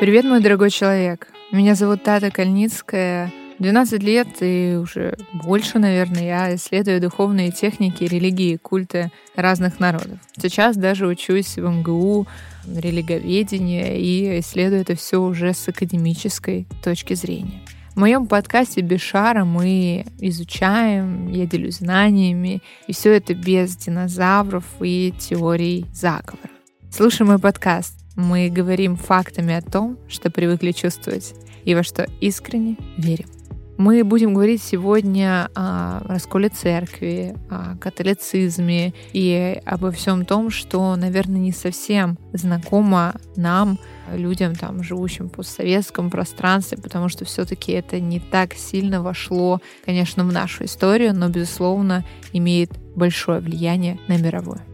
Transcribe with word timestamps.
Привет, 0.00 0.24
мой 0.26 0.40
дорогой 0.40 0.70
человек. 0.70 1.26
Меня 1.50 1.74
зовут 1.74 2.04
Тата 2.04 2.30
Кальницкая. 2.30 3.32
12 3.58 4.00
лет 4.00 4.28
и 4.38 4.78
уже 4.80 5.18
больше, 5.32 5.80
наверное, 5.80 6.22
я 6.22 6.54
исследую 6.54 7.00
духовные 7.00 7.50
техники, 7.50 8.04
религии, 8.04 8.56
культы 8.58 9.10
разных 9.34 9.80
народов. 9.80 10.20
Сейчас 10.40 10.76
даже 10.76 11.08
учусь 11.08 11.56
в 11.56 11.68
МГУ, 11.68 12.28
религоведение, 12.64 14.00
и 14.00 14.38
исследую 14.38 14.82
это 14.82 14.94
все 14.94 15.20
уже 15.20 15.52
с 15.52 15.66
академической 15.66 16.68
точки 16.80 17.14
зрения. 17.14 17.60
В 17.90 17.96
моем 17.98 18.28
подкасте 18.28 18.82
Бешара 18.82 19.44
мы 19.44 20.06
изучаем, 20.20 21.26
я 21.26 21.44
делюсь 21.44 21.78
знаниями, 21.78 22.62
и 22.86 22.92
все 22.92 23.16
это 23.16 23.34
без 23.34 23.76
динозавров 23.76 24.64
и 24.78 25.12
теорий 25.18 25.86
заговора. 25.92 26.50
Слушай 26.92 27.26
мой 27.26 27.40
подкаст. 27.40 27.98
Мы 28.18 28.48
говорим 28.48 28.96
фактами 28.96 29.54
о 29.54 29.62
том, 29.62 29.96
что 30.08 30.28
привыкли 30.28 30.72
чувствовать 30.72 31.34
и 31.64 31.76
во 31.76 31.84
что 31.84 32.04
искренне 32.20 32.76
верим. 32.96 33.28
Мы 33.76 34.02
будем 34.02 34.34
говорить 34.34 34.60
сегодня 34.60 35.48
о 35.54 36.00
расколе 36.04 36.48
церкви, 36.48 37.36
о 37.48 37.76
католицизме 37.76 38.92
и 39.12 39.62
обо 39.64 39.92
всем 39.92 40.24
том, 40.24 40.50
что, 40.50 40.96
наверное, 40.96 41.38
не 41.38 41.52
совсем 41.52 42.18
знакомо 42.32 43.14
нам, 43.36 43.78
людям, 44.12 44.56
там, 44.56 44.82
живущим 44.82 45.28
в 45.28 45.34
постсоветском 45.34 46.10
пространстве, 46.10 46.76
потому 46.76 47.08
что 47.08 47.24
все-таки 47.24 47.70
это 47.70 48.00
не 48.00 48.18
так 48.18 48.54
сильно 48.54 49.00
вошло, 49.00 49.60
конечно, 49.84 50.24
в 50.24 50.32
нашу 50.32 50.64
историю, 50.64 51.14
но, 51.14 51.28
безусловно, 51.28 52.04
имеет 52.32 52.72
большое 52.96 53.38
влияние 53.38 54.00
на 54.08 54.18
мировое. 54.18 54.67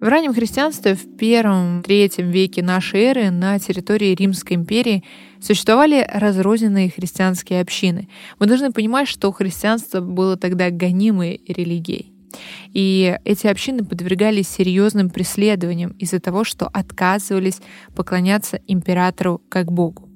В 0.00 0.04
раннем 0.04 0.32
христианстве 0.32 0.94
в 0.94 1.16
первом-третьем 1.16 2.30
веке 2.30 2.62
нашей 2.62 3.00
эры 3.00 3.30
на 3.32 3.58
территории 3.58 4.14
Римской 4.14 4.54
империи 4.54 5.02
существовали 5.40 6.08
разрозненные 6.08 6.88
христианские 6.88 7.60
общины. 7.60 8.08
Мы 8.38 8.46
должны 8.46 8.70
понимать, 8.70 9.08
что 9.08 9.32
христианство 9.32 10.00
было 10.00 10.36
тогда 10.36 10.70
гонимой 10.70 11.40
религией. 11.48 12.12
И 12.72 13.18
эти 13.24 13.48
общины 13.48 13.84
подвергались 13.84 14.48
серьезным 14.48 15.10
преследованиям 15.10 15.90
из-за 15.98 16.20
того, 16.20 16.44
что 16.44 16.68
отказывались 16.68 17.60
поклоняться 17.96 18.60
императору 18.68 19.42
как 19.48 19.72
Богу. 19.72 20.08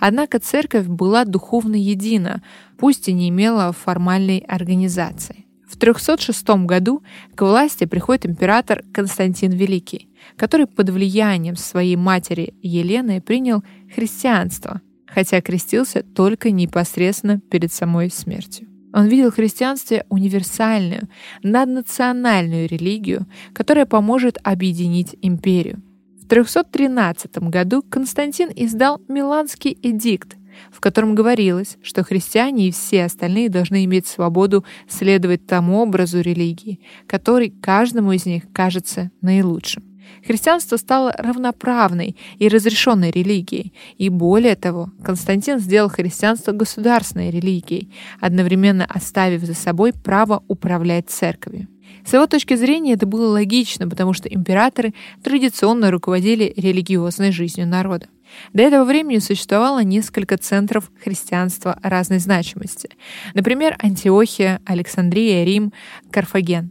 Однако 0.00 0.38
церковь 0.38 0.86
была 0.86 1.26
духовно 1.26 1.74
едина, 1.74 2.42
пусть 2.78 3.08
и 3.08 3.12
не 3.12 3.28
имела 3.28 3.74
формальной 3.74 4.38
организации. 4.38 5.44
В 5.68 5.76
306 5.76 6.48
году 6.64 7.02
к 7.34 7.42
власти 7.42 7.84
приходит 7.84 8.24
император 8.24 8.82
Константин 8.92 9.52
Великий, 9.52 10.08
который 10.36 10.66
под 10.66 10.88
влиянием 10.88 11.56
своей 11.56 11.96
матери 11.96 12.54
Елены 12.62 13.20
принял 13.20 13.62
христианство, 13.94 14.80
хотя 15.06 15.42
крестился 15.42 16.02
только 16.02 16.50
непосредственно 16.50 17.38
перед 17.38 17.70
самой 17.70 18.10
смертью. 18.10 18.66
Он 18.94 19.06
видел 19.06 19.30
в 19.30 19.34
христианстве 19.34 20.06
универсальную, 20.08 21.08
наднациональную 21.42 22.66
религию, 22.66 23.26
которая 23.52 23.84
поможет 23.84 24.38
объединить 24.42 25.14
империю. 25.20 25.82
В 26.22 26.26
313 26.26 27.38
году 27.38 27.82
Константин 27.82 28.50
издал 28.54 29.02
Миланский 29.08 29.78
эдикт, 29.82 30.37
в 30.70 30.80
котором 30.80 31.14
говорилось, 31.14 31.76
что 31.82 32.04
христиане 32.04 32.68
и 32.68 32.72
все 32.72 33.04
остальные 33.04 33.48
должны 33.48 33.84
иметь 33.84 34.06
свободу 34.06 34.64
следовать 34.88 35.46
тому 35.46 35.80
образу 35.80 36.20
религии, 36.20 36.80
который 37.06 37.50
каждому 37.50 38.12
из 38.12 38.26
них 38.26 38.44
кажется 38.52 39.10
наилучшим. 39.20 39.84
Христианство 40.26 40.76
стало 40.76 41.12
равноправной 41.16 42.16
и 42.38 42.48
разрешенной 42.48 43.10
религией, 43.10 43.72
и 43.96 44.08
более 44.08 44.56
того, 44.56 44.90
Константин 45.02 45.58
сделал 45.58 45.88
христианство 45.88 46.52
государственной 46.52 47.30
религией, 47.30 47.90
одновременно 48.20 48.84
оставив 48.84 49.42
за 49.42 49.54
собой 49.54 49.92
право 49.92 50.42
управлять 50.48 51.10
церковью. 51.10 51.68
С 52.04 52.14
его 52.14 52.26
точки 52.26 52.54
зрения 52.54 52.94
это 52.94 53.06
было 53.06 53.30
логично, 53.30 53.88
потому 53.88 54.12
что 54.12 54.28
императоры 54.28 54.94
традиционно 55.22 55.90
руководили 55.90 56.52
религиозной 56.56 57.32
жизнью 57.32 57.66
народа. 57.66 58.08
До 58.52 58.62
этого 58.62 58.84
времени 58.84 59.18
существовало 59.18 59.82
несколько 59.82 60.36
центров 60.36 60.90
христианства 61.02 61.78
разной 61.82 62.18
значимости. 62.18 62.90
Например, 63.34 63.76
Антиохия, 63.78 64.60
Александрия, 64.64 65.44
Рим, 65.44 65.72
Карфаген. 66.10 66.70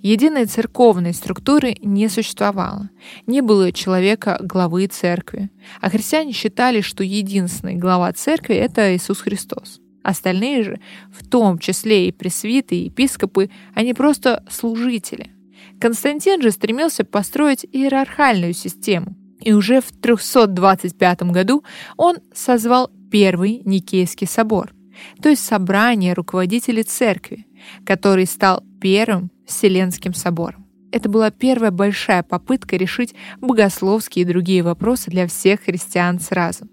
Единой 0.00 0.46
церковной 0.46 1.12
структуры 1.12 1.76
не 1.82 2.08
существовало. 2.08 2.88
Не 3.26 3.42
было 3.42 3.72
человека 3.72 4.38
главы 4.40 4.86
церкви. 4.86 5.50
А 5.80 5.90
христиане 5.90 6.32
считали, 6.32 6.80
что 6.80 7.04
единственный 7.04 7.74
глава 7.74 8.12
церкви— 8.12 8.54
это 8.56 8.96
Иисус 8.96 9.20
Христос. 9.20 9.80
Остальные 10.02 10.62
же, 10.62 10.80
в 11.12 11.28
том 11.28 11.58
числе 11.58 12.08
и 12.08 12.12
пресвиты, 12.12 12.76
и 12.76 12.84
епископы, 12.84 13.50
они 13.74 13.92
просто 13.92 14.42
служители. 14.48 15.32
Константин 15.80 16.40
же 16.40 16.50
стремился 16.50 17.04
построить 17.04 17.66
иерархальную 17.70 18.54
систему, 18.54 19.14
и 19.40 19.52
уже 19.52 19.80
в 19.80 19.92
325 19.92 21.22
году 21.22 21.64
он 21.96 22.18
созвал 22.34 22.90
Первый 23.10 23.62
Никейский 23.64 24.26
собор, 24.26 24.74
то 25.22 25.28
есть 25.28 25.44
собрание 25.44 26.12
руководителей 26.12 26.82
церкви, 26.82 27.46
который 27.86 28.26
стал 28.26 28.62
первым 28.80 29.30
Вселенским 29.46 30.12
собором. 30.14 30.66
Это 30.92 31.08
была 31.08 31.30
первая 31.30 31.70
большая 31.70 32.22
попытка 32.22 32.76
решить 32.76 33.14
богословские 33.40 34.24
и 34.24 34.28
другие 34.28 34.62
вопросы 34.62 35.10
для 35.10 35.26
всех 35.26 35.60
христиан 35.60 36.18
сразу. 36.18 36.66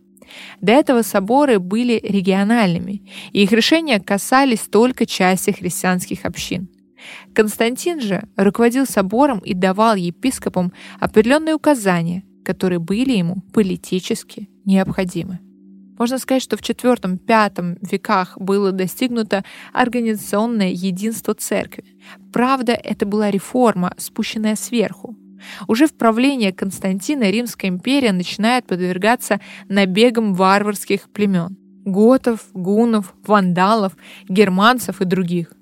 До 0.61 0.71
этого 0.71 1.01
соборы 1.01 1.59
были 1.59 1.99
региональными, 2.03 3.03
и 3.31 3.43
их 3.43 3.51
решения 3.51 3.99
касались 3.99 4.61
только 4.61 5.05
части 5.05 5.51
христианских 5.51 6.25
общин. 6.25 6.69
Константин 7.33 8.01
же 8.01 8.23
руководил 8.35 8.85
собором 8.85 9.39
и 9.39 9.53
давал 9.53 9.95
епископам 9.95 10.73
определенные 10.99 11.55
указания, 11.55 12.23
которые 12.45 12.79
были 12.79 13.17
ему 13.17 13.43
политически 13.53 14.47
необходимы. 14.63 15.39
Можно 15.97 16.17
сказать, 16.19 16.43
что 16.43 16.57
в 16.57 16.61
IV-V 16.61 17.77
веках 17.81 18.37
было 18.37 18.71
достигнуто 18.71 19.43
организационное 19.73 20.69
единство 20.69 21.33
церкви. 21.33 21.85
Правда, 22.33 22.73
это 22.73 23.05
была 23.05 23.31
реформа, 23.31 23.93
спущенная 23.97 24.55
сверху. 24.55 25.15
Уже 25.67 25.87
в 25.87 25.93
правление 25.93 26.51
Константина 26.51 27.29
Римская 27.29 27.69
империя 27.69 28.11
начинает 28.11 28.65
подвергаться 28.65 29.39
набегам 29.69 30.33
варварских 30.33 31.09
племен— 31.09 31.57
готов, 31.85 32.39
гунов, 32.53 33.13
вандалов, 33.25 33.95
германцев 34.27 35.01
и 35.01 35.05
других. 35.05 35.53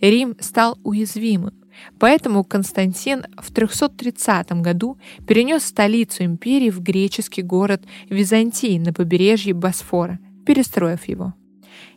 Рим 0.00 0.36
стал 0.40 0.78
уязвимым. 0.84 1.61
Поэтому 1.98 2.44
Константин 2.44 3.24
в 3.38 3.52
330 3.52 4.52
году 4.62 4.98
перенес 5.26 5.64
столицу 5.64 6.24
империи 6.24 6.70
в 6.70 6.80
греческий 6.80 7.42
город 7.42 7.82
Византий 8.08 8.78
на 8.78 8.92
побережье 8.92 9.54
Босфора, 9.54 10.18
перестроив 10.46 11.06
его. 11.06 11.34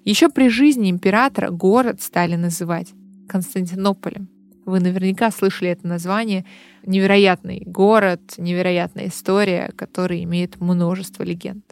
Еще 0.03 0.29
при 0.29 0.49
жизни 0.49 0.89
императора 0.89 1.49
город 1.49 2.01
стали 2.01 2.35
называть 2.35 2.93
Константинополем. 3.27 4.29
Вы 4.65 4.79
наверняка 4.79 5.29
слышали 5.31 5.71
это 5.71 5.87
название. 5.87 6.45
Невероятный 6.85 7.61
город, 7.65 8.21
невероятная 8.37 9.07
история, 9.07 9.71
который 9.75 10.23
имеет 10.23 10.59
множество 10.59 11.23
легенд. 11.23 11.63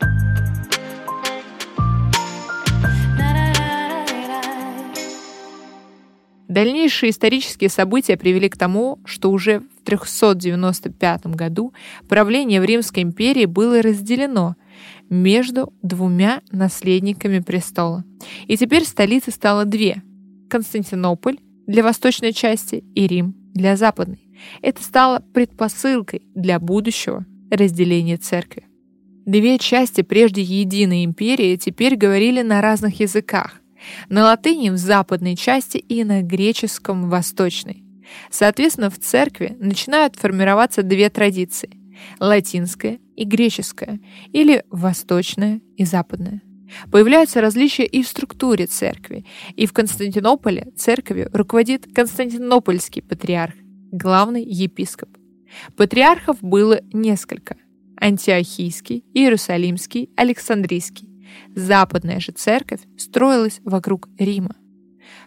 Дальнейшие 6.54 7.10
исторические 7.10 7.68
события 7.72 8.16
привели 8.16 8.48
к 8.48 8.56
тому, 8.56 9.00
что 9.06 9.32
уже 9.32 9.62
в 9.62 9.86
395 9.86 11.26
году 11.26 11.74
правление 12.08 12.62
в 12.62 12.64
Римской 12.64 13.02
империи 13.02 13.46
было 13.46 13.82
разделено 13.82 14.56
между 15.10 15.74
двумя 15.82 16.44
наследниками 16.52 17.40
престола. 17.40 18.04
И 18.46 18.56
теперь 18.56 18.86
столицы 18.86 19.32
стало 19.32 19.66
две– 19.66 20.04
Константинополь 20.52 21.40
для 21.66 21.82
восточной 21.82 22.34
части 22.34 22.84
и 22.94 23.08
Рим 23.08 23.34
для 23.56 23.76
западной. 23.76 24.30
Это 24.62 24.84
стало 24.84 25.24
предпосылкой 25.34 26.22
для 26.36 26.60
будущего 26.60 27.26
разделения 27.50 28.18
церкви. 28.18 28.66
Две 29.26 29.58
части 29.58 30.02
прежде 30.02 30.44
единой 30.44 31.04
империи 31.04 31.56
теперь 31.56 31.96
говорили 31.96 32.44
на 32.44 32.62
разных 32.62 33.00
языках, 33.00 33.63
на 34.10 34.24
латыни 34.24 34.70
в 34.70 34.78
западной 34.78 35.36
части 35.36 35.78
и 35.78 36.04
на 36.04 36.22
греческом 36.22 37.04
в 37.04 37.10
восточной. 37.10 37.84
Соответственно, 38.30 38.90
в 38.90 39.00
церкви 39.00 39.56
начинают 39.60 40.16
формироваться 40.16 40.84
две 40.84 41.10
традиции– 41.10 41.70
латинская 42.20 43.00
и 43.16 43.24
греческая, 43.24 44.00
или 44.32 44.64
восточная 44.70 45.62
и 45.78 45.86
западная. 45.86 46.42
Появляются 46.92 47.42
различия 47.42 47.86
и 47.86 48.02
в 48.04 48.08
структуре 48.08 48.66
церкви, 48.66 49.26
и 49.56 49.66
в 49.66 49.74
Константинополе 49.74 50.72
церковью 50.76 51.30
руководит 51.34 51.88
Константинопольский 51.94 53.02
патриарх, 53.02 53.54
главный 53.92 54.44
епископ. 54.44 55.10
Патриархов 55.76 56.38
было 56.42 56.80
несколько– 56.92 57.58
Антиохийский, 58.02 59.06
Иерусалимский, 59.14 60.10
Александрийский. 60.18 61.13
Западная 61.56 62.20
же 62.20 62.32
церковь 62.32 62.82
строилась 62.98 63.62
вокруг 63.64 64.10
Рима. 64.18 64.56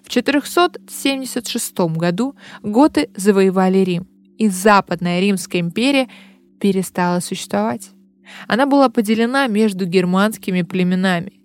В 0.02 0.08
476 0.08 1.78
году 1.96 2.36
готы 2.62 3.10
завоевали 3.16 3.78
Рим, 3.78 4.06
и 4.38 4.48
Западная 4.48 5.20
Римская 5.20 5.60
империя 5.60 6.08
перестала 6.60 7.20
существовать. 7.20 7.90
Она 8.48 8.66
была 8.66 8.88
поделена 8.88 9.46
между 9.46 9.86
германскими 9.86 10.62
племенами. 10.62 11.40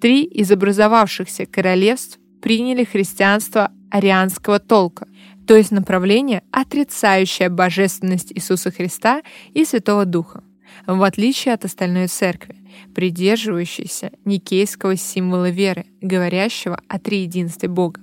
Три 0.00 0.24
из 0.24 0.50
образовавшихся 0.50 1.46
королевств 1.46 2.18
приняли 2.40 2.84
христианство 2.84 3.70
арианского 3.90 4.58
толка, 4.58 5.06
то 5.46 5.56
есть 5.56 5.70
направление, 5.70 6.42
отрицающее 6.50 7.48
божественность 7.48 8.32
Иисуса 8.32 8.70
Христа 8.70 9.22
и 9.54 9.64
Святого 9.64 10.04
Духа, 10.04 10.42
в 10.86 11.02
отличие 11.02 11.54
от 11.54 11.64
остальной 11.64 12.08
церкви, 12.08 12.56
придерживающейся 12.94 14.12
никейского 14.24 14.96
символа 14.96 15.50
веры, 15.50 15.86
говорящего 16.00 16.80
о 16.88 16.98
триединстве 16.98 17.68
Бога. 17.68 18.00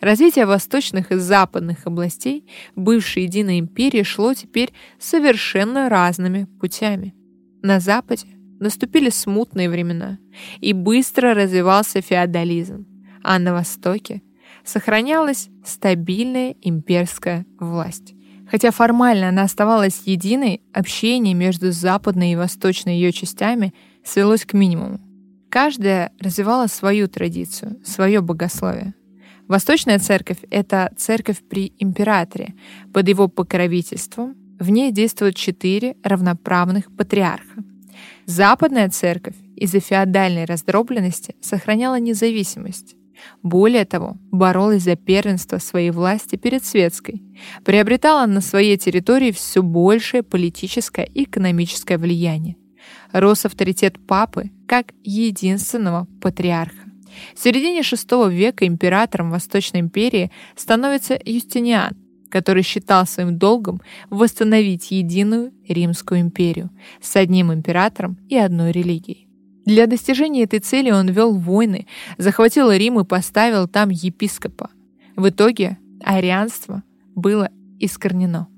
Развитие 0.00 0.46
восточных 0.46 1.12
и 1.12 1.16
западных 1.16 1.86
областей 1.86 2.46
бывшей 2.74 3.24
единой 3.24 3.58
империи 3.60 4.02
шло 4.02 4.34
теперь 4.34 4.72
совершенно 4.98 5.88
разными 5.88 6.46
путями. 6.60 7.14
На 7.62 7.80
Западе 7.80 8.28
наступили 8.60 9.10
смутные 9.10 9.70
времена, 9.70 10.18
и 10.60 10.72
быстро 10.72 11.34
развивался 11.34 12.00
феодализм, 12.00 12.86
а 13.22 13.38
на 13.38 13.52
Востоке 13.52 14.22
сохранялась 14.64 15.48
стабильная 15.64 16.54
имперская 16.60 17.46
власть. 17.58 18.14
Хотя 18.50 18.70
формально 18.70 19.28
она 19.28 19.42
оставалась 19.42 20.02
единой, 20.06 20.62
общение 20.72 21.34
между 21.34 21.70
западной 21.70 22.32
и 22.32 22.36
восточной 22.36 22.96
ее 22.96 23.12
частями 23.12 23.74
свелось 24.08 24.44
к 24.44 24.54
минимуму. 24.54 25.00
Каждая 25.50 26.12
развивала 26.20 26.66
свою 26.66 27.08
традицию, 27.08 27.80
свое 27.84 28.20
богословие. 28.20 28.94
Восточная 29.46 29.98
церковь— 29.98 30.38
это 30.50 30.92
церковь 30.96 31.42
при 31.48 31.72
императоре. 31.78 32.54
Под 32.92 33.08
его 33.08 33.28
покровительством 33.28 34.36
в 34.58 34.70
ней 34.70 34.92
действуют 34.92 35.36
четыре 35.36 35.96
равноправных 36.02 36.94
патриарха. 36.94 37.64
Западная 38.26 38.90
церковь 38.90 39.36
из-за 39.56 39.80
феодальной 39.80 40.44
раздробленности 40.44 41.34
сохраняла 41.40 41.98
независимость. 41.98 42.94
Более 43.42 43.84
того, 43.84 44.16
боролась 44.30 44.82
за 44.82 44.96
первенство 44.96 45.58
своей 45.58 45.90
власти 45.90 46.36
перед 46.36 46.64
светской, 46.64 47.22
приобретала 47.64 48.26
на 48.26 48.40
своей 48.40 48.76
территории 48.76 49.32
все 49.32 49.62
большее 49.62 50.22
политическое 50.22 51.04
и 51.04 51.24
экономическое 51.24 51.98
влияние. 51.98 52.56
Рос 53.12 53.44
авторитет 53.44 53.98
папы 54.06 54.50
как 54.66 54.92
единственного 55.02 56.06
патриарха. 56.20 56.88
В 57.34 57.42
середине 57.42 57.80
VI 57.80 58.30
века 58.30 58.66
императором 58.66 59.30
Восточной 59.30 59.80
империи 59.80 60.30
становится 60.56 61.18
Юстиниан, 61.24 61.96
который 62.30 62.62
считал 62.62 63.06
своим 63.06 63.38
долгом 63.38 63.80
восстановить 64.10 64.90
единую 64.90 65.52
Римскую 65.66 66.20
империю 66.20 66.70
с 67.00 67.16
одним 67.16 67.52
императором 67.52 68.18
и 68.28 68.36
одной 68.36 68.72
религией. 68.72 69.28
Для 69.64 69.86
достижения 69.86 70.44
этой 70.44 70.60
цели 70.60 70.90
он 70.90 71.08
вел 71.08 71.34
войны, 71.36 71.86
захватил 72.16 72.70
Рим 72.70 73.00
и 73.00 73.04
поставил 73.04 73.68
там 73.68 73.90
епископа. 73.90 74.70
В 75.14 75.28
итоге 75.28 75.78
арианство 76.02 76.82
было 77.14 77.50
искорнено. 77.78 78.48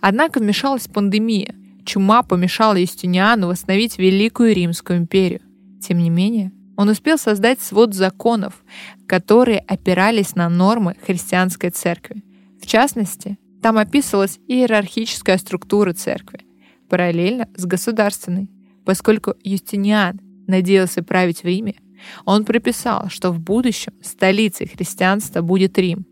Однако 0.00 0.38
вмешалась 0.38 0.86
пандемия. 0.86 1.54
Чума 1.86 2.24
помешала 2.24 2.74
Юстиниану 2.74 3.46
восстановить 3.46 3.96
Великую 3.96 4.54
Римскую 4.54 4.98
империю. 4.98 5.40
Тем 5.80 5.98
не 5.98 6.10
менее, 6.10 6.52
он 6.76 6.88
успел 6.88 7.16
создать 7.16 7.60
свод 7.60 7.94
законов, 7.94 8.64
которые 9.06 9.60
опирались 9.60 10.34
на 10.34 10.48
нормы 10.48 10.96
христианской 11.06 11.70
церкви. 11.70 12.24
В 12.60 12.66
частности, 12.66 13.38
там 13.62 13.78
описывалась 13.78 14.40
иерархическая 14.48 15.38
структура 15.38 15.92
церкви, 15.92 16.40
параллельно 16.88 17.48
с 17.56 17.64
государственной, 17.64 18.50
поскольку 18.84 19.34
Юстиниан 19.44 20.20
надеялся 20.48 21.04
править 21.04 21.42
в 21.42 21.46
Риме, 21.46 21.76
он 22.24 22.44
прописал, 22.44 23.08
что 23.10 23.30
в 23.30 23.38
будущем 23.38 23.92
столицей 24.02 24.68
христианства 24.68 25.40
будет 25.40 25.78
Рим, 25.78 26.04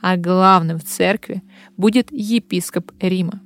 а 0.00 0.16
главным 0.16 0.78
в 0.78 0.84
церкви 0.84 1.42
будет 1.76 2.12
епископ 2.12 2.92
Рима. 3.00 3.42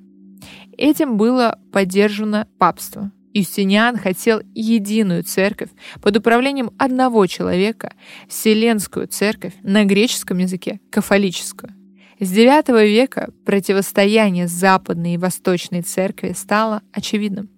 Этим 0.76 1.17
было 1.17 1.58
поддержано 1.72 2.46
папство. 2.58 3.11
Юстиниан 3.32 3.96
хотел 3.96 4.40
единую 4.55 5.22
церковь 5.22 5.70
под 6.02 6.17
управлением 6.17 6.72
одного 6.78 7.26
человека, 7.26 7.93
Вселенскую 8.28 9.06
церковь 9.06 9.55
на 9.62 9.84
греческом 9.84 10.38
языке, 10.38 10.81
кафолическую. 10.90 11.75
С 12.19 12.37
IX 12.37 12.87
века 12.87 13.31
противостояние 13.46 14.46
западной 14.46 15.14
и 15.14 15.17
восточной 15.17 15.81
церкви 15.81 16.34
стало 16.37 16.82
очевидным. 16.93 17.49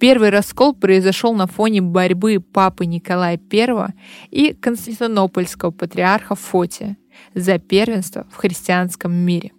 Первый 0.00 0.30
раскол 0.30 0.74
произошел 0.74 1.34
на 1.34 1.46
фоне 1.46 1.82
борьбы 1.82 2.40
папы 2.40 2.86
Николая 2.86 3.38
I 3.52 3.88
и 4.30 4.54
константинопольского 4.54 5.70
патриарха 5.70 6.34
Фотия 6.34 6.96
за 7.34 7.58
первенство 7.58 8.26
в 8.30 8.36
христианском 8.36 9.12
мире. 9.12 9.52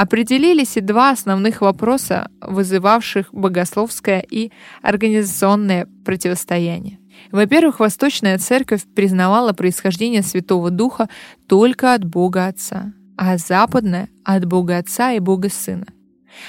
Определились 0.00 0.76
и 0.76 0.80
два 0.80 1.10
основных 1.10 1.60
вопроса, 1.60 2.30
вызывавших 2.40 3.32
богословское 3.32 4.20
и 4.20 4.52
организационное 4.80 5.88
противостояние. 6.04 6.98
Во-первых, 7.32 7.80
Восточная 7.80 8.38
Церковь 8.38 8.84
признавала 8.94 9.52
происхождение 9.52 10.22
Святого 10.22 10.70
Духа 10.70 11.08
только 11.48 11.94
от 11.94 12.04
Бога 12.04 12.46
Отца 12.46 12.92
а 13.18 13.36
западная— 13.36 14.08
от 14.24 14.44
Бога 14.44 14.78
Отца 14.78 15.12
и 15.12 15.18
Бога 15.18 15.48
Сына. 15.50 15.86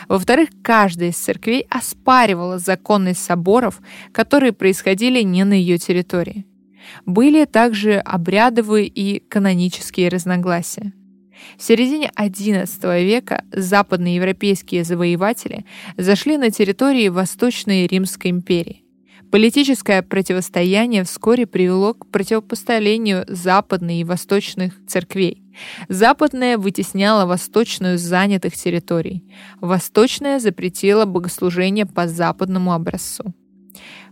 Во-вторых, 0.08 0.50
каждая 0.62 1.10
из 1.10 1.18
церквей 1.18 1.66
оспаривала 1.68 2.60
законность 2.60 3.24
соборов, 3.24 3.82
которые 4.12 4.54
происходили 4.54 5.24
не 5.24 5.44
на 5.46 5.54
ее 5.54 5.80
территории. 5.80 6.46
Были 7.08 7.46
также 7.46 7.96
обрядовые 7.98 8.86
и 8.86 9.20
канонические 9.20 10.10
разногласия. 10.10 10.94
В 11.58 11.64
середине 11.64 12.12
XI 12.16 13.04
века 13.04 13.44
западноевропейские 13.52 14.84
завоеватели 14.84 15.66
зашли 15.98 16.38
на 16.38 16.52
территории 16.52 17.10
Восточной 17.10 17.88
Римской 17.88 18.32
империи. 18.32 18.84
Политическое 19.32 20.02
противостояние 20.02 21.04
вскоре 21.04 21.46
привело 21.46 21.94
к 21.94 22.08
противопоставлению 22.08 23.26
западной 23.28 24.02
и 24.02 24.04
восточных 24.04 24.74
церквей. 24.88 25.44
Западная 25.88 26.58
вытесняла 26.58 27.26
восточную 27.28 28.00
с 28.00 28.02
занятых 28.02 28.56
территорий. 28.56 29.24
Восточная 29.62 30.40
запретила 30.40 31.06
богослужение 31.06 31.86
по 31.86 32.08
западному 32.08 32.74
образцу. 32.74 33.36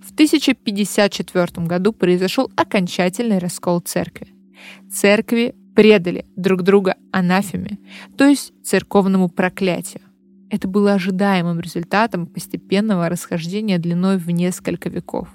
В 0.01 0.13
1054 0.13 1.65
году 1.65 1.93
произошел 1.93 2.51
окончательный 2.55 3.39
раскол 3.39 3.79
церкви. 3.79 4.27
Церкви 4.91 5.55
предали 5.77 6.25
друг 6.36 6.63
друга 6.63 6.98
анафеме, 7.12 7.77
то 8.17 8.25
есть 8.25 8.51
церковному 8.63 9.29
проклятию. 9.29 10.01
Это 10.50 10.67
было 10.67 10.93
ожидаемым 10.93 11.60
результатом 11.60 12.25
постепенного 12.25 13.10
расхождения 13.10 13.77
длиной 13.77 14.17
в 14.17 14.27
несколько 14.31 14.89
веков. 14.89 15.29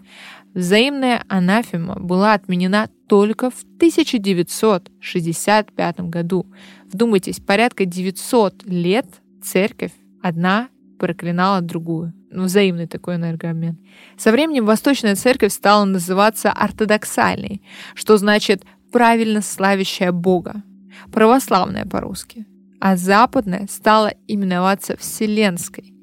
Взаимная 0.52 1.22
анафема 1.28 1.94
была 1.94 2.34
отменена 2.34 2.88
только 3.06 3.50
в 3.50 3.62
1965 3.76 6.00
году. 6.00 6.46
Вдумайтесь, 6.92 7.38
порядка 7.38 7.84
900 7.84 8.64
лет 8.64 9.06
церковь 9.44 9.92
одна 10.24 10.70
проклинала 10.98 11.60
другую. 11.60 12.14
Ну, 12.32 12.42
взаимный 12.44 12.88
такой 12.88 13.14
энергообмен. 13.14 13.78
Со 14.16 14.32
временем 14.32 14.64
Восточная 14.64 15.14
Церковь 15.14 15.52
стала 15.52 15.84
называться 15.84 16.50
ортодоксальной, 16.50 17.62
что 17.94 18.16
значит 18.16 18.64
правильно 18.92 19.42
славящая 19.42 20.12
Бога. 20.12 20.62
Православная 21.10 21.86
по-русски 21.86 22.46
а 22.84 22.96
западная 22.96 23.68
стала 23.70 24.12
именоваться 24.26 24.96
Вселенской, 24.96 25.94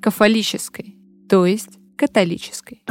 кафолической, 0.00 0.96
то 1.28 1.44
есть 1.44 1.80
католической. 1.96 2.84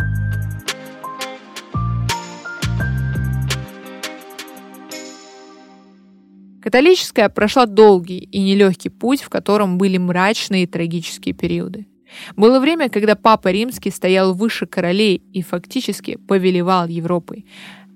Католическая 6.61 7.29
прошла 7.29 7.65
долгий 7.65 8.19
и 8.19 8.41
нелегкий 8.41 8.89
путь, 8.89 9.21
в 9.21 9.29
котором 9.29 9.77
были 9.77 9.97
мрачные 9.97 10.63
и 10.63 10.67
трагические 10.67 11.33
периоды. 11.33 11.87
Было 12.35 12.59
время, 12.59 12.89
когда 12.89 13.15
Папа 13.15 13.49
Римский 13.49 13.91
стоял 13.91 14.33
выше 14.33 14.65
королей 14.65 15.23
и 15.31 15.41
фактически 15.41 16.17
повелевал 16.17 16.87
Европой. 16.87 17.45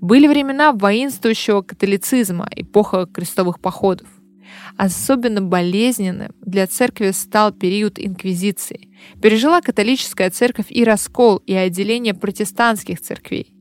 Были 0.02 0.26
времена 0.26 0.74
воинствующего 0.74 1.62
католицизма, 1.62 2.50
эпоха 2.56 3.06
крестовых 3.06 3.60
походов. 3.60 4.08
Особенно 4.76 5.42
болезненным 5.44 6.34
для 6.42 6.66
церкви 6.66 7.12
стал 7.12 7.52
период 7.52 8.00
инквизиции. 8.00 8.90
Пережила 9.22 9.62
католическая 9.62 10.32
церковь 10.32 10.66
и 10.70 10.84
раскол, 10.84 11.38
и 11.46 11.54
отделение 11.54 12.16
протестантских 12.16 13.00
церквей. 13.00 13.54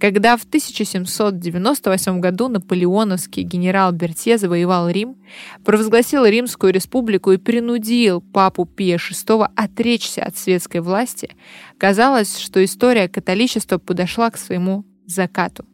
Когда 0.00 0.38
в 0.38 0.44
1798 0.44 2.20
году 2.20 2.48
наполеоновский 2.48 3.42
генерал 3.42 3.92
Бертье 3.92 4.38
завоевал 4.38 4.88
Рим, 4.88 5.16
провозгласил 5.62 6.24
Римскую 6.24 6.72
республику 6.72 7.32
и 7.32 7.36
принудил 7.36 8.22
папу 8.22 8.64
Пия 8.64 8.96
VI 8.96 9.46
отречься 9.54 10.24
от 10.24 10.38
светской 10.38 10.80
власти, 10.80 11.36
казалось, 11.78 12.38
что 12.38 12.64
история 12.64 13.08
католичества 13.08 13.76
подошла 13.76 14.30
к 14.30 14.38
своему 14.38 14.84
закату. 15.06 15.66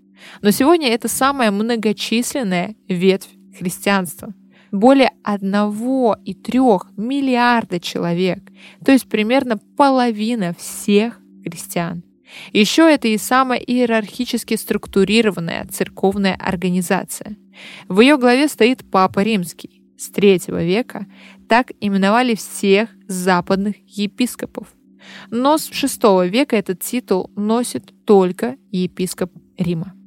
Но 0.42 0.50
сегодня 0.50 0.88
это 0.88 1.08
самая 1.08 1.50
многочисленная 1.50 2.76
ветвь 2.88 3.28
христианства. 3.58 4.34
Более 4.70 5.12
одного 5.22 6.16
и 6.25 6.34
трех 6.34 6.90
миллиарда 6.96 7.80
человек, 7.80 8.40
то 8.84 8.92
есть 8.92 9.08
примерно 9.08 9.58
половина 9.76 10.54
всех 10.58 11.20
христиан. 11.42 12.02
Еще 12.52 12.82
это 12.82 13.08
и 13.08 13.16
самая 13.16 13.58
иерархически 13.58 14.56
структурированная 14.56 15.66
церковная 15.70 16.34
организация. 16.34 17.37
В 17.88 18.00
ее 18.00 18.18
главе 18.18 18.48
стоит 18.48 18.88
Папа 18.90 19.20
Римский. 19.20 19.82
С 19.96 20.10
третьего 20.10 20.62
века 20.62 21.06
так 21.48 21.72
именовали 21.80 22.34
всех 22.34 22.90
западных 23.08 23.76
епископов. 23.87 24.68
Но 25.30 25.58
с 25.58 25.70
VI 25.70 26.28
века 26.28 26.56
этот 26.56 26.80
титул 26.80 27.30
носит 27.34 27.92
только 28.04 28.56
епископ 28.70 29.32
Рима. 29.56 29.98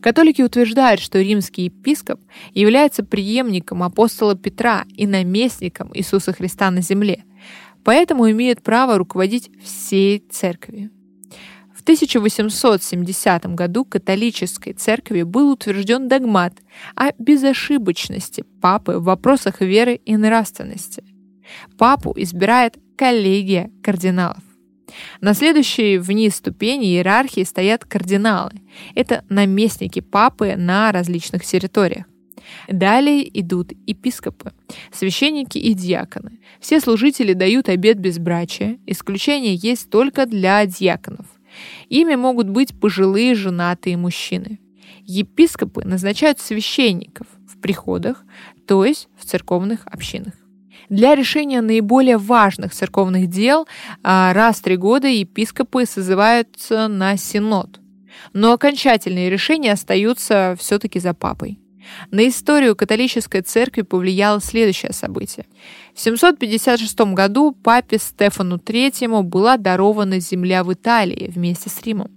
Католики 0.00 0.42
утверждают, 0.42 1.00
что 1.00 1.20
римский 1.20 1.64
епископ 1.64 2.20
является 2.52 3.04
преемником 3.04 3.82
апостола 3.82 4.34
Петра 4.34 4.84
и 4.94 5.06
наместником 5.06 5.90
Иисуса 5.94 6.32
Христа 6.32 6.70
на 6.70 6.82
земле, 6.82 7.24
поэтому 7.84 8.30
имеет 8.30 8.62
право 8.62 8.98
руководить 8.98 9.50
всей 9.62 10.24
церковью. 10.30 10.90
В 11.74 11.82
1870 11.82 13.46
году 13.54 13.84
католической 13.84 14.72
церкви 14.72 15.22
был 15.22 15.52
утвержден 15.52 16.08
догмат 16.08 16.54
о 16.96 17.12
безошибочности 17.18 18.44
папы 18.60 18.98
в 18.98 19.04
вопросах 19.04 19.60
веры 19.60 20.00
и 20.04 20.16
нравственности. 20.16 21.04
Папу 21.78 22.12
избирает 22.16 22.76
коллегия 22.96 23.70
кардиналов. 23.82 24.45
На 25.20 25.34
следующей 25.34 25.98
вниз 25.98 26.36
ступени 26.36 26.86
иерархии 26.86 27.42
стоят 27.44 27.84
кардиналы. 27.84 28.52
Это 28.94 29.24
наместники 29.28 30.00
папы 30.00 30.54
на 30.56 30.92
различных 30.92 31.44
территориях. 31.44 32.06
Далее 32.68 33.28
идут 33.40 33.72
епископы, 33.86 34.52
священники 34.92 35.58
и 35.58 35.74
диаконы. 35.74 36.38
Все 36.60 36.80
служители 36.80 37.32
дают 37.32 37.68
обет 37.68 37.98
безбрачия, 37.98 38.78
исключение 38.86 39.54
есть 39.54 39.90
только 39.90 40.26
для 40.26 40.64
диаконов. 40.66 41.26
Ими 41.88 42.14
могут 42.14 42.48
быть 42.48 42.78
пожилые 42.78 43.34
женатые 43.34 43.96
мужчины. 43.96 44.60
Епископы 45.04 45.84
назначают 45.84 46.40
священников 46.40 47.26
в 47.48 47.58
приходах, 47.60 48.24
то 48.66 48.84
есть 48.84 49.08
в 49.18 49.24
церковных 49.24 49.86
общинах. 49.86 50.34
Для 50.88 51.14
решения 51.14 51.60
наиболее 51.60 52.18
важных 52.18 52.72
церковных 52.72 53.28
дел 53.28 53.66
а, 54.02 54.32
раз 54.32 54.58
в 54.58 54.62
три 54.62 54.76
года 54.76 55.08
епископы 55.08 55.86
созываются 55.86 56.88
на 56.88 57.16
синод. 57.16 57.80
Но 58.32 58.52
окончательные 58.52 59.30
решения 59.30 59.72
остаются 59.72 60.56
все-таки 60.58 60.98
за 60.98 61.14
папой. 61.14 61.58
На 62.10 62.26
историю 62.26 62.74
католической 62.74 63.42
церкви 63.42 63.82
повлияло 63.82 64.40
следующее 64.40 64.92
событие. 64.92 65.46
В 65.94 66.00
756 66.00 66.98
году 67.12 67.52
папе 67.52 67.98
Стефану 67.98 68.56
III 68.56 69.22
была 69.22 69.56
дарована 69.56 70.18
земля 70.18 70.64
в 70.64 70.72
Италии 70.72 71.30
вместе 71.32 71.70
с 71.70 71.82
Римом. 71.82 72.10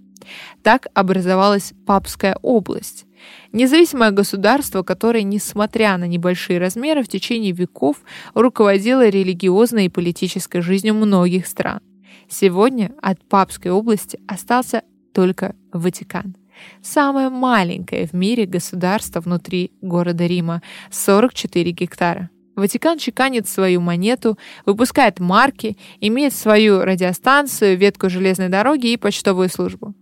Так 0.62 0.86
образовалась 0.94 1.72
Папская 1.86 2.36
область. 2.42 3.06
Независимое 3.52 4.10
государство, 4.10 4.82
которое, 4.82 5.22
несмотря 5.22 5.96
на 5.96 6.04
небольшие 6.04 6.58
размеры, 6.58 7.02
в 7.02 7.08
течение 7.08 7.52
веков 7.52 7.98
руководило 8.34 9.08
религиозной 9.08 9.86
и 9.86 9.90
политической 9.90 10.60
жизнью 10.60 10.94
многих 10.94 11.46
стран. 11.46 11.80
Сегодня 12.28 12.92
от 13.02 13.22
Папской 13.28 13.70
области 13.72 14.20
остался 14.28 14.82
только 15.12 15.54
Ватикан. 15.72 16.36
Самое 16.82 17.28
маленькое 17.28 18.06
в 18.06 18.12
мире 18.12 18.46
государство 18.46 19.20
внутри 19.20 19.72
города 19.80 20.26
Рима– 20.26 20.62
44 20.90 21.70
гектара. 21.72 22.30
Ватикан 22.56 22.98
чеканит 22.98 23.48
свою 23.48 23.80
монету, 23.80 24.38
выпускает 24.66 25.18
марки, 25.18 25.76
имеет 26.00 26.34
свою 26.34 26.82
радиостанцию, 26.82 27.78
ветку 27.78 28.10
железной 28.10 28.48
дороги 28.48 28.88
и 28.88 28.96
почтовую 28.96 29.48
службу. 29.48 29.94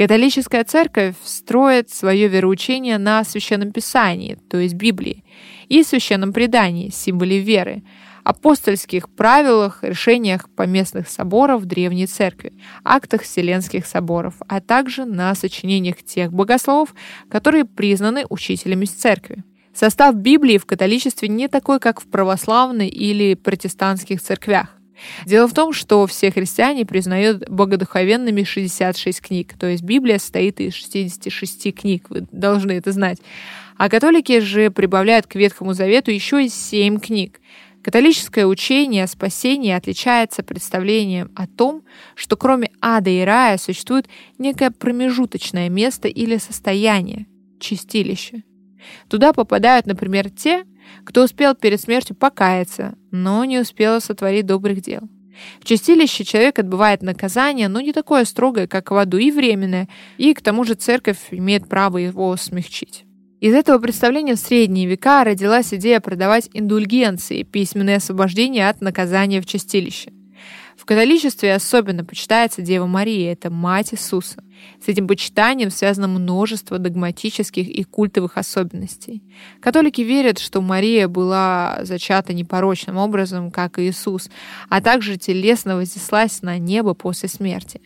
Католическая 0.00 0.64
церковь 0.64 1.14
строит 1.22 1.90
свое 1.90 2.26
вероучение 2.26 2.96
на 2.96 3.22
священном 3.22 3.70
писании, 3.70 4.38
то 4.48 4.56
есть 4.56 4.72
Библии, 4.72 5.24
и 5.68 5.82
священном 5.82 6.32
предании, 6.32 6.88
символе 6.88 7.38
веры, 7.38 7.82
апостольских 8.24 9.10
правилах, 9.10 9.80
решениях 9.82 10.48
поместных 10.48 11.06
соборов 11.06 11.66
Древней 11.66 12.06
Церкви, 12.06 12.54
актах 12.82 13.24
Вселенских 13.24 13.84
соборов, 13.84 14.36
а 14.48 14.62
также 14.62 15.04
на 15.04 15.34
сочинениях 15.34 16.02
тех 16.02 16.32
богословов, 16.32 16.94
которые 17.28 17.66
признаны 17.66 18.24
учителями 18.30 18.86
Церкви. 18.86 19.44
Состав 19.74 20.14
Библии 20.14 20.56
в 20.56 20.64
католичестве 20.64 21.28
не 21.28 21.46
такой, 21.46 21.78
как 21.78 22.00
в 22.00 22.08
православной 22.08 22.88
или 22.88 23.34
протестантских 23.34 24.22
церквях. 24.22 24.79
Дело 25.26 25.46
в 25.48 25.54
том, 25.54 25.72
что 25.72 26.06
все 26.06 26.30
христиане 26.30 26.86
признают 26.86 27.48
богодуховенными 27.48 28.44
66 28.44 29.20
книг, 29.20 29.54
то 29.58 29.66
есть 29.66 29.82
Библия 29.82 30.18
состоит 30.18 30.60
из 30.60 30.74
66 30.74 31.74
книг, 31.74 32.06
вы 32.08 32.26
должны 32.32 32.72
это 32.72 32.92
знать. 32.92 33.18
А 33.76 33.88
католики 33.88 34.40
же 34.40 34.70
прибавляют 34.70 35.26
к 35.26 35.36
Ветхому 35.36 35.72
Завету 35.72 36.10
еще 36.10 36.44
и 36.44 36.48
7 36.48 36.98
книг. 36.98 37.40
Католическое 37.82 38.44
учение 38.44 39.04
о 39.04 39.08
спасении 39.08 39.72
отличается 39.72 40.42
представлением 40.42 41.30
о 41.34 41.46
том, 41.46 41.82
что 42.14 42.36
кроме 42.36 42.70
ада 42.82 43.08
и 43.08 43.22
рая 43.22 43.56
существует 43.56 44.06
некое 44.36 44.70
промежуточное 44.70 45.70
место 45.70 46.08
или 46.08 46.36
состояние– 46.36 47.26
чистилище. 47.60 48.42
Туда 49.08 49.32
попадают, 49.32 49.86
например, 49.86 50.30
те, 50.30 50.64
кто 51.04 51.24
успел 51.24 51.54
перед 51.54 51.80
смертью 51.80 52.16
покаяться, 52.16 52.94
но 53.10 53.44
не 53.44 53.58
успел 53.58 54.00
сотворить 54.00 54.46
добрых 54.46 54.80
дел. 54.80 55.02
В 55.60 55.64
чистилище 55.64 56.24
человек 56.24 56.58
отбывает 56.58 57.02
наказание, 57.02 57.68
но 57.68 57.80
не 57.80 57.92
такое 57.92 58.24
строгое, 58.24 58.66
как 58.66 58.90
в 58.90 58.96
аду, 58.96 59.16
и 59.16 59.30
временное, 59.30 59.88
и 60.18 60.34
к 60.34 60.42
тому 60.42 60.64
же 60.64 60.74
церковь 60.74 61.18
имеет 61.30 61.68
право 61.68 61.98
его 61.98 62.36
смягчить. 62.36 63.04
Из 63.40 63.54
этого 63.54 63.78
представления 63.78 64.34
в 64.34 64.38
средние 64.38 64.86
века 64.86 65.24
родилась 65.24 65.72
идея 65.72 66.00
продавать 66.00 66.50
индульгенции, 66.52 67.42
письменное 67.42 67.96
освобождение 67.96 68.68
от 68.68 68.82
наказания 68.82 69.40
в 69.40 69.46
чистилище. 69.46 70.12
В 70.80 70.86
католичестве 70.86 71.54
особенно 71.54 72.06
почитается 72.06 72.62
Дева 72.62 72.86
Мария, 72.86 73.32
это 73.34 73.50
мать 73.50 73.92
Иисуса. 73.92 74.42
С 74.82 74.88
этим 74.88 75.06
почитанием 75.06 75.70
связано 75.70 76.08
множество 76.08 76.78
догматических 76.78 77.68
и 77.68 77.84
культовых 77.84 78.38
особенностей. 78.38 79.22
Католики 79.60 80.00
верят, 80.00 80.38
что 80.38 80.62
Мария 80.62 81.06
была 81.06 81.80
зачата 81.82 82.32
непорочным 82.32 82.96
образом, 82.96 83.50
как 83.50 83.78
и 83.78 83.90
Иисус, 83.90 84.30
а 84.70 84.80
также 84.80 85.18
телесно 85.18 85.76
вознеслась 85.76 86.40
на 86.40 86.56
небо 86.56 86.94
после 86.94 87.28
смерти. 87.28 87.82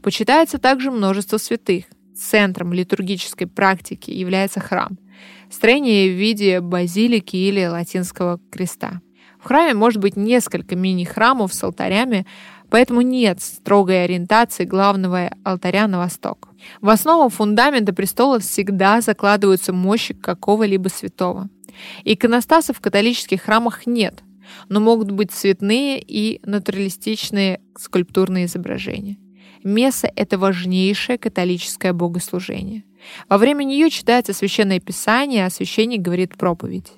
Почитается 0.00 0.56
также 0.56 0.90
множество 0.90 1.36
святых. 1.36 1.84
Центром 2.16 2.72
литургической 2.72 3.48
практики 3.48 4.10
является 4.12 4.60
храм. 4.60 4.98
Строение 5.50 6.08
в 6.08 6.16
виде 6.18 6.62
базилики 6.62 7.36
или 7.36 7.66
латинского 7.66 8.40
креста. 8.50 9.02
В 9.42 9.46
храме 9.46 9.74
может 9.74 10.00
быть 10.00 10.16
несколько 10.16 10.76
мини-храмов 10.76 11.52
с 11.54 11.64
алтарями, 11.64 12.26
поэтому 12.68 13.00
нет 13.00 13.40
строгой 13.40 14.04
ориентации 14.04 14.64
главного 14.64 15.32
алтаря 15.44 15.88
на 15.88 15.98
восток. 15.98 16.48
В 16.80 16.88
основу 16.90 17.28
фундамента 17.30 17.94
престола 17.94 18.38
всегда 18.38 19.00
закладываются 19.00 19.72
мощи 19.72 20.14
какого-либо 20.14 20.88
святого. 20.88 21.48
Иконостасов 22.04 22.76
в 22.76 22.80
католических 22.80 23.42
храмах 23.42 23.86
нет, 23.86 24.22
но 24.68 24.80
могут 24.80 25.10
быть 25.10 25.30
цветные 25.30 26.02
и 26.06 26.40
натуралистичные 26.44 27.60
скульптурные 27.78 28.44
изображения. 28.44 29.16
Месса— 29.62 30.10
это 30.16 30.38
важнейшее 30.38 31.18
католическое 31.18 31.92
богослужение. 31.92 32.84
Во 33.28 33.38
время 33.38 33.64
нее 33.64 33.90
читается 33.90 34.32
Священное 34.32 34.80
Писание, 34.80 35.46
а 35.46 35.50
священник 35.50 36.00
говорит 36.00 36.36
проповедь. 36.36 36.92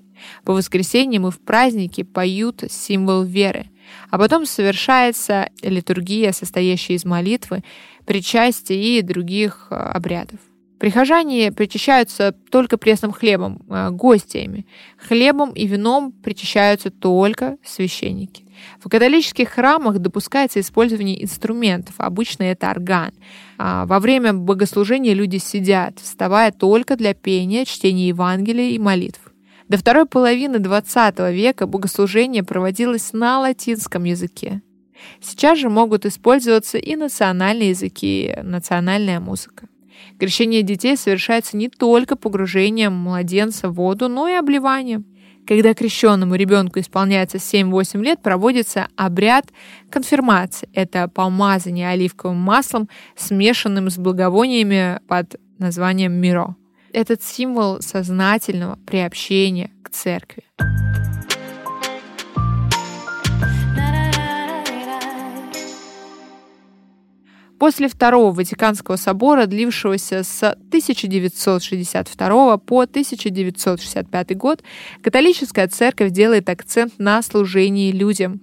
По 0.45 0.53
воскресеньям 0.53 1.27
и 1.27 1.31
в 1.31 1.41
праздники 1.41 2.03
поют 2.03 2.65
символ 2.71 3.23
веры, 3.23 3.67
а 4.11 4.19
потом 4.19 4.47
совершается 4.47 5.49
литургия, 5.63 6.33
состоящая 6.33 6.95
из 6.95 7.05
молитвы, 7.05 7.63
причастия 8.07 8.81
и 8.81 9.03
других 9.03 9.69
э, 9.71 9.75
обрядов. 9.75 10.39
Прихожане 10.83 11.53
причащаются 11.53 12.35
только 12.51 12.77
пресным 12.77 13.13
хлебом, 13.13 13.63
э, 13.69 13.91
гостями. 13.91 14.67
Хлебом 14.99 15.53
и 15.53 15.65
вином 15.69 16.11
причащаются 16.11 16.91
только 16.91 17.57
священники. 17.65 18.45
В 18.81 18.89
католических 18.89 19.49
храмах 19.49 20.01
допускается 20.01 20.59
использование 20.59 21.23
инструментов, 21.23 21.95
обычно 21.99 22.43
это 22.43 22.69
орган. 22.69 23.13
А 23.59 23.87
во 23.87 24.01
время 24.01 24.33
богослужения 24.33 25.15
люди 25.15 25.37
сидят, 25.37 26.01
вставая 26.01 26.51
только 26.51 26.97
для 26.97 27.15
пения, 27.15 27.65
чтения 27.65 28.09
Евангелия 28.09 28.71
и 28.71 28.79
молитв. 28.81 29.21
До 29.73 29.79
второй 29.79 30.05
половины 30.05 30.57
XX 30.57 31.33
века 31.33 31.67
богослужение 31.67 32.43
проводилось 32.43 33.15
на 33.15 33.41
латинском 33.41 34.05
языке. 34.05 34.61
Сейчас 35.23 35.59
же 35.59 35.71
могут 35.71 36.05
использоваться 36.05 36.77
и 36.77 36.95
национальные 36.95 37.71
языки, 37.71 38.35
национальная 38.43 39.19
музыка. 39.19 39.69
Крещение 40.19 40.61
детей 40.61 40.95
совершается 40.99 41.57
не 41.57 41.71
только 41.71 42.17
погружением 42.17 42.93
младенца 42.93 43.71
в 43.71 43.77
воду, 43.77 44.11
но 44.11 44.29
и 44.29 44.35
обливанием. 44.35 45.07
Когда 45.47 45.73
крещенному 45.73 46.35
ребенку 46.35 46.79
исполняется 46.79 47.39
7-8 47.39 48.03
лет, 48.03 48.21
проводится 48.21 48.89
обряд 48.95 49.47
конфирмации. 49.89 50.69
Это 50.75 51.09
помазание 51.09 51.89
оливковым 51.89 52.37
маслом, 52.37 52.91
смешанным 53.17 53.89
с 53.89 53.97
благовониями 53.97 55.01
под 55.09 55.41
названием 55.57 56.13
миро. 56.13 56.57
Этот 56.93 57.23
символ 57.23 57.81
сознательного 57.81 58.77
приобщения 58.87 59.71
к 59.83 59.89
церкви. 59.91 60.45
После 67.63 67.87
Второго 67.87 68.33
Ватиканского 68.33 68.97
собора, 68.97 69.47
длившегося 69.47 70.25
с 70.25 70.43
1962 70.43 72.59
по 72.59 72.81
1965 72.81 74.37
год, 74.37 74.65
католическая 75.01 75.69
церковь 75.69 76.11
делает 76.11 76.49
акцент 76.49 76.95
на 76.99 77.23
служении 77.23 77.93
людям, 77.93 78.41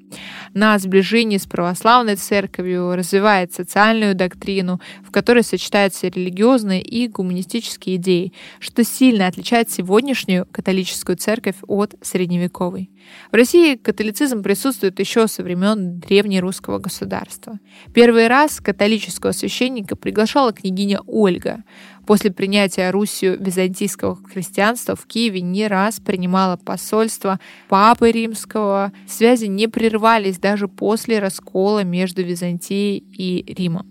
на 0.54 0.80
сближении 0.80 1.36
с 1.36 1.46
православной 1.46 2.16
церковью, 2.16 2.96
развивает 2.96 3.54
социальную 3.54 4.16
доктрину, 4.16 4.80
в 5.06 5.12
которой 5.12 5.44
сочетаются 5.44 6.08
религиозные 6.08 6.82
и 6.82 7.10
гуманистические 7.10 7.98
идеи, 7.98 8.32
что 8.60 8.86
сильно 8.86 9.28
отличает 9.28 9.70
сегодняшнюю 9.70 10.48
католическую 10.50 11.18
церковь 11.18 11.58
от 11.68 11.94
средневековой. 12.02 12.90
В 13.32 13.36
России 13.36 13.76
католицизм 13.76 14.42
присутствует 14.42 15.00
еще 15.00 15.28
со 15.28 15.44
времен 15.44 16.00
древнерусского 16.00 16.80
государства. 16.80 17.60
Первый 17.94 18.28
раз 18.28 18.60
католического 18.60 19.32
священника 19.32 19.96
приглашала 19.96 20.52
княгиня 20.52 21.02
Ольга. 21.06 21.64
После 22.08 22.32
принятия 22.32 22.90
Русью 22.90 23.38
византийского 23.40 24.16
христианства 24.16 24.96
в 24.96 25.06
Киеве 25.06 25.42
не 25.42 25.68
раз 25.68 26.00
принимала 26.00 26.58
посольство 26.58 27.40
Папы 27.68 28.12
Римского. 28.12 28.92
Связи 29.08 29.46
не 29.46 29.68
прервались 29.68 30.40
даже 30.40 30.68
после 30.68 31.20
раскола 31.20 31.84
между 31.84 32.24
Византией 32.24 32.98
и 32.98 33.54
Римом. 33.54 33.86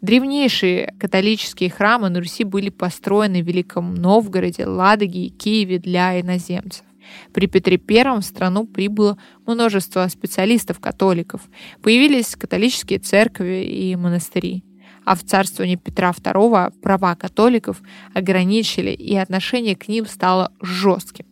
Древнейшие 0.00 0.94
католические 0.98 1.70
храмы 1.70 2.08
на 2.08 2.20
Руси 2.20 2.44
были 2.44 2.70
построены 2.70 3.42
в 3.42 3.46
Великом 3.46 3.94
Новгороде, 3.94 4.66
Ладоге 4.66 5.26
и 5.26 5.30
Киеве 5.30 5.78
для 5.78 6.20
иноземцев. 6.20 6.84
При 7.32 7.46
Петре 7.46 7.80
I 7.88 8.20
в 8.20 8.22
страну 8.22 8.66
прибыло 8.66 9.18
множество 9.46 10.06
специалистов-католиков. 10.08 11.42
Появились 11.82 12.36
католические 12.36 12.98
церкви 12.98 13.64
и 13.64 13.96
монастыри. 13.96 14.64
А 15.04 15.14
в 15.14 15.22
царствовании 15.22 15.76
Петра 15.76 16.10
II 16.10 16.72
права 16.82 17.14
католиков 17.14 17.80
ограничили, 18.14 18.90
и 18.90 19.16
отношение 19.16 19.74
к 19.74 19.88
ним 19.88 20.06
стало 20.06 20.52
жестким. 20.60 21.26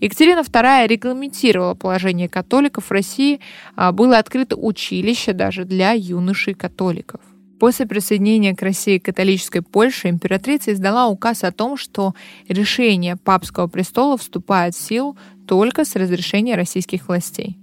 Екатерина 0.00 0.40
II 0.40 0.86
регламентировала 0.86 1.74
положение 1.74 2.28
католиков 2.28 2.86
в 2.86 2.90
России, 2.90 3.40
а 3.76 3.92
было 3.92 4.18
открыто 4.18 4.56
училище 4.56 5.32
даже 5.32 5.64
для 5.64 5.92
юношей-католиков. 5.92 7.20
После 7.58 7.86
присоединения 7.86 8.54
к 8.54 8.62
России 8.62 8.98
католической 8.98 9.62
Польши 9.62 10.08
императрица 10.08 10.72
издала 10.72 11.08
указ 11.08 11.42
о 11.42 11.50
том, 11.50 11.76
что 11.76 12.14
решение 12.48 13.16
папского 13.16 13.66
престола 13.66 14.16
вступает 14.16 14.74
в 14.74 14.80
силу 14.80 15.16
только 15.46 15.84
с 15.84 15.96
разрешения 15.96 16.54
российских 16.54 17.08
властей. 17.08 17.58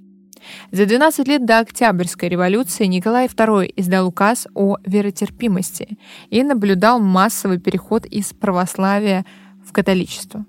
За 0.71 0.85
12 0.85 1.27
лет 1.27 1.45
до 1.45 1.59
Октябрьской 1.59 2.29
революции 2.29 2.85
Николай 2.85 3.27
II 3.27 3.71
издал 3.75 4.07
указ 4.07 4.47
о 4.53 4.77
веротерпимости 4.85 5.97
и 6.29 6.43
наблюдал 6.43 6.99
массовый 6.99 7.59
переход 7.59 8.05
из 8.05 8.33
православия 8.33 9.25
в 9.65 9.71
католичество. 9.71 10.45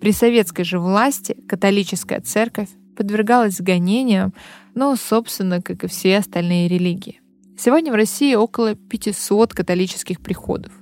При 0.00 0.12
советской 0.12 0.64
же 0.64 0.78
власти 0.78 1.36
католическая 1.48 2.20
церковь 2.20 2.68
подвергалась 2.96 3.60
гонениям, 3.60 4.34
но, 4.74 4.96
собственно, 4.96 5.62
как 5.62 5.84
и 5.84 5.88
все 5.88 6.18
остальные 6.18 6.68
религии. 6.68 7.20
Сегодня 7.58 7.90
в 7.90 7.96
России 7.96 8.36
около 8.36 8.76
500 8.76 9.52
католических 9.52 10.20
приходов. 10.20 10.72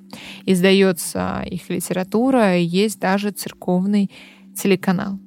Издается 0.45 1.43
их 1.47 1.71
литература, 1.71 2.59
есть 2.59 3.01
даже 3.01 3.31
церковный 3.31 4.11
телеканал. 4.55 5.19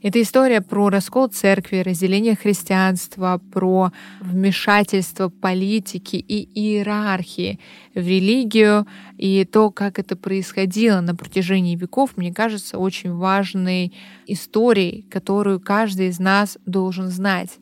Это 0.00 0.22
история 0.22 0.62
про 0.62 0.88
раскол 0.88 1.26
церкви, 1.28 1.78
разделение 1.78 2.34
христианства, 2.34 3.42
про 3.52 3.92
вмешательство 4.20 5.28
политики 5.28 6.16
и 6.16 6.48
иерархии 6.58 7.60
в 7.94 7.98
религию 7.98 8.86
и 9.18 9.44
то, 9.44 9.70
как 9.70 9.98
это 9.98 10.16
происходило 10.16 11.00
на 11.00 11.14
протяжении 11.14 11.76
веков, 11.76 12.16
мне 12.16 12.32
кажется, 12.32 12.78
очень 12.78 13.12
важной 13.12 13.92
историей, 14.26 15.02
которую 15.10 15.60
каждый 15.60 16.08
из 16.08 16.18
нас 16.20 16.56
должен 16.64 17.08
знать. 17.08 17.58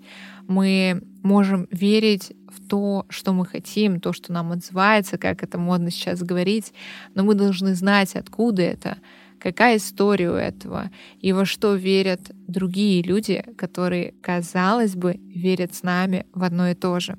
Мы 0.47 1.03
можем 1.23 1.67
верить 1.71 2.33
то, 2.75 3.07
что 3.09 3.33
мы 3.33 3.47
хотим, 3.47 4.01
то, 4.01 4.13
что 4.13 4.33
нам 4.33 4.51
отзывается, 4.51 5.17
как 5.17 5.45
это 5.45 5.59
модно 5.59 5.93
сейчас 5.93 6.25
говорить, 6.25 6.73
но 7.15 7.23
мы 7.23 7.37
должны 7.37 7.77
знать, 7.77 8.17
откуда 8.17 8.63
это, 8.63 8.97
какая 9.39 9.77
история 9.77 10.31
у 10.33 10.35
этого 10.35 10.91
и 11.21 11.33
во 11.33 11.45
что 11.45 11.77
верят 11.77 12.33
другие 12.49 13.01
люди, 13.05 13.45
которые, 13.57 14.15
казалось 14.21 14.97
бы, 14.97 15.21
верят 15.25 15.73
с 15.73 15.85
нами 15.85 16.27
в 16.33 16.43
одно 16.43 16.69
и 16.69 16.75
то 16.75 16.99
же. 16.99 17.17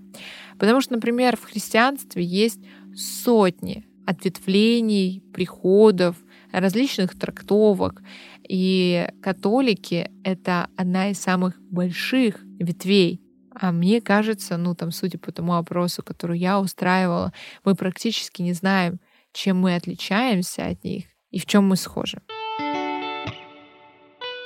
Потому 0.59 0.81
что, 0.81 0.95
например, 0.95 1.37
в 1.37 1.45
христианстве 1.45 2.21
есть 2.21 2.59
сотни 2.93 3.85
ответвлений, 4.05 5.23
приходов, 5.33 6.17
различных 6.51 7.17
трактовок. 7.17 8.03
И 8.45 9.07
католики— 9.21 10.11
это 10.25 10.67
одна 10.75 11.11
из 11.11 11.19
самых 11.19 11.57
больших 11.71 12.43
ветвей 12.59 13.21
а 13.59 13.71
мне 13.71 14.01
кажется, 14.01 14.57
ну 14.57 14.75
там, 14.75 14.91
судя 14.91 15.17
по 15.17 15.31
тому 15.31 15.55
опросу, 15.55 16.03
который 16.03 16.39
я 16.39 16.59
устраивала, 16.59 17.33
мы 17.63 17.75
практически 17.75 18.41
не 18.41 18.53
знаем, 18.53 18.99
чем 19.31 19.59
мы 19.59 19.75
отличаемся 19.75 20.67
от 20.67 20.83
них 20.83 21.05
и 21.31 21.39
в 21.39 21.45
чем 21.45 21.67
мы 21.67 21.75
схожи. 21.75 22.21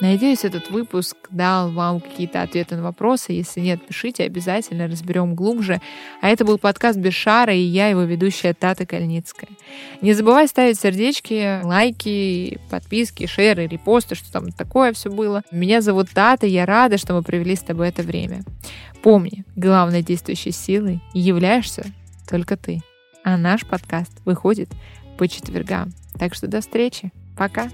Надеюсь, 0.02 0.46
этот 0.46 0.70
выпуск 0.70 1.18
дал 1.30 1.72
вам 1.72 2.00
какие-то 2.00 2.42
ответы 2.42 2.78
на 2.78 2.84
вопросы. 2.84 3.34
Если 3.34 3.60
нет, 3.60 3.86
пишите, 3.86 4.24
обязательно 4.24 4.88
разберем 4.88 5.36
глубже. 5.36 5.82
А 6.22 6.30
это 6.30 6.46
был 6.46 6.58
подкаст 6.58 6.98
Бешара, 6.98 7.54
и 7.54 7.60
я 7.60 7.88
его 7.90 8.04
ведущая 8.04 8.54
Тата 8.54 8.86
Кальницкая. 8.86 9.50
Не 10.02 10.14
забывай 10.14 10.48
ставить 10.48 10.80
сердечки, 10.80 11.62
лайки, 11.64 12.60
подписки, 12.70 13.26
шеры, 13.26 13.68
репосты, 13.68 14.16
что 14.16 14.32
там 14.32 14.52
такое 14.54 14.94
все 14.94 15.10
было. 15.10 15.44
Меня 15.52 15.82
зовут 15.82 16.10
Тата, 16.12 16.48
я 16.48 16.66
рада, 16.66 16.98
что 16.98 17.14
мы 17.14 17.22
провели 17.22 17.56
с 17.56 17.62
тобой 17.62 17.90
это 17.90 18.02
время. 18.02 18.44
Помни, 19.04 19.44
главной 19.58 20.02
действующей 20.02 20.54
силой 20.54 21.02
являешься 21.14 21.84
только 22.30 22.56
ты. 22.56 22.82
А 23.26 23.38
наш 23.38 23.66
подкаст 23.66 24.14
выходит 24.24 24.70
по 25.18 25.28
четвергам. 25.28 25.92
Так 26.18 26.36
что 26.36 26.48
до 26.48 26.62
встречи. 26.62 27.12
Пока. 27.38 27.70